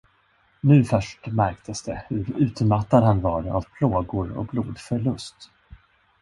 [0.61, 5.51] Nu först märktes det hur utmattad han var av plågor och blodförlust.